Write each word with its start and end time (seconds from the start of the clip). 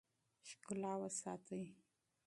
ښکلا 0.49 0.93
وستایئ. 1.01 1.65